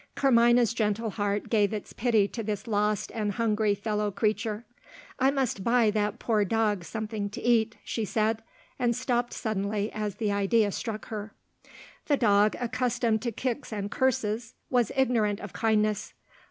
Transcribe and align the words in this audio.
Carmina's 0.15 0.73
gentle 0.73 1.11
heart 1.11 1.47
gave 1.47 1.71
its 1.71 1.93
pity 1.93 2.27
to 2.29 2.41
this 2.41 2.65
lost 2.65 3.11
and 3.13 3.33
hungry 3.33 3.75
fellow 3.75 4.09
creature. 4.09 4.65
"I 5.19 5.29
must 5.29 5.63
buy 5.63 5.91
that 5.91 6.17
poor 6.17 6.43
dog 6.43 6.83
something 6.85 7.29
to 7.29 7.41
eat," 7.43 7.77
she 7.83 8.03
said 8.03 8.41
and 8.79 8.95
stopped 8.95 9.31
suddenly 9.31 9.91
as 9.91 10.15
the 10.15 10.31
idea 10.31 10.71
struck 10.71 11.09
her. 11.09 11.33
The 12.07 12.17
dog, 12.17 12.55
accustomed 12.59 13.21
to 13.21 13.31
kicks 13.31 13.71
and 13.71 13.91
curses, 13.91 14.55
was 14.71 14.91
ignorant 14.95 15.39
of 15.39 15.53
kindness. 15.53 16.15